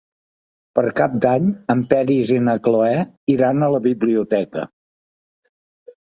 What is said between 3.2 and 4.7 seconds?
iran a la biblioteca.